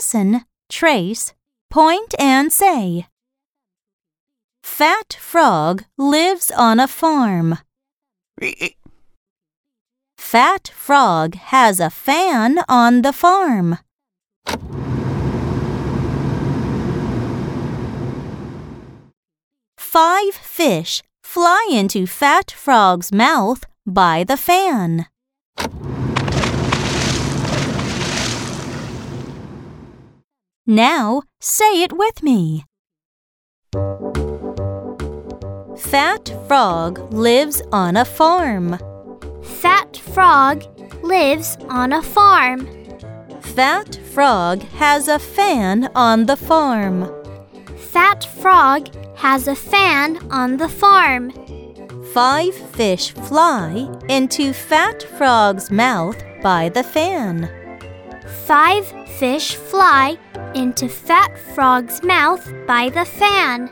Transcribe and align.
Listen, 0.00 0.46
trace, 0.70 1.34
point, 1.68 2.14
and 2.18 2.50
say. 2.50 3.06
Fat 4.62 5.18
frog 5.20 5.84
lives 5.98 6.50
on 6.50 6.80
a 6.80 6.88
farm. 6.88 7.58
Fat 10.16 10.72
frog 10.74 11.34
has 11.34 11.80
a 11.80 11.90
fan 11.90 12.60
on 12.66 13.02
the 13.02 13.12
farm. 13.12 13.76
Five 19.76 20.32
fish 20.32 21.02
fly 21.22 21.68
into 21.70 22.06
Fat 22.06 22.50
Frog's 22.50 23.12
mouth 23.12 23.64
by 23.84 24.24
the 24.24 24.38
fan. 24.38 25.04
Now 30.70 31.22
say 31.40 31.82
it 31.82 31.92
with 31.92 32.22
me. 32.22 32.64
Fat 35.76 36.32
Frog 36.46 37.12
lives 37.12 37.60
on 37.72 37.96
a 37.96 38.04
farm. 38.04 38.78
Fat 39.42 39.96
frog 39.96 40.62
lives 41.02 41.58
on 41.68 41.92
a 41.92 42.00
farm. 42.00 42.68
Fat 43.40 43.98
Frog 44.14 44.62
has 44.78 45.08
a 45.08 45.18
fan 45.18 45.90
on 45.96 46.26
the 46.26 46.36
farm. 46.36 47.10
Fat 47.76 48.22
frog 48.40 48.94
has 49.16 49.48
a 49.48 49.56
fan 49.56 50.18
on 50.30 50.56
the 50.56 50.68
farm. 50.68 51.32
Five 52.14 52.54
fish 52.54 53.10
fly 53.10 53.90
into 54.08 54.52
Fat 54.52 55.02
Frog's 55.02 55.72
mouth 55.72 56.22
by 56.44 56.68
the 56.68 56.84
fan. 56.84 57.59
Five 58.30 58.86
fish 59.18 59.54
fly 59.56 60.16
into 60.54 60.88
Fat 60.88 61.38
Frog's 61.54 62.02
mouth 62.02 62.52
by 62.66 62.88
the 62.88 63.04
fan. 63.04 63.68